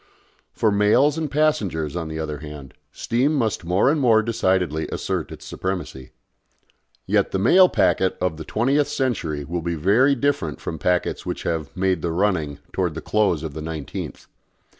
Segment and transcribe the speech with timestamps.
[0.51, 5.31] For mails and passengers, on the other hand, steam must more and more decidedly assert
[5.31, 6.09] its supremacy.
[7.05, 11.43] Yet the mail packet of the twentieth century will be very different from packets which
[11.43, 14.25] have "made the running" towards the close of the nineteenth.